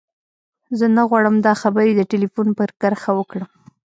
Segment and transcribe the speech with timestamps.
[0.77, 3.49] زه نه غواړم دا خبرې د ټليفون پر کرښه وکړم.